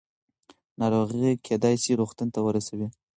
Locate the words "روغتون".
1.99-2.27